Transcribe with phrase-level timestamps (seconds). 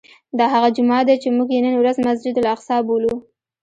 [0.37, 3.13] دا هغه جومات دی چې موږ یې نن ورځ مسجد الاقصی بولو.